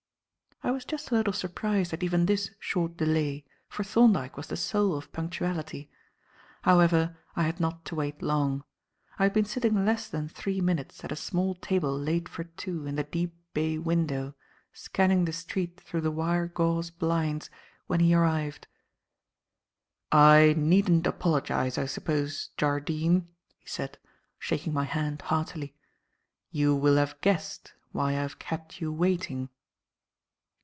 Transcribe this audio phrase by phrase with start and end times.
[0.63, 4.55] I was just a little surprised at even this short delay, for Thorndyke was the
[4.55, 5.89] soul of punctuality.
[6.61, 8.63] However, I had not to wait long.
[9.17, 12.85] I had been sitting less than three minutes at a small table laid for two
[12.85, 14.35] in the deep bay window,
[14.71, 17.49] scanning the street through the wire gauze blinds,
[17.87, 18.67] when he arrived.
[20.11, 23.97] "I needn't apologize, I suppose, Jardine," he said,
[24.37, 25.75] shaking my hand heartily.
[26.51, 29.49] "You will have guessed why I have kept you waiting."